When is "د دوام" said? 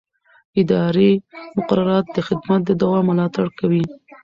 2.65-3.03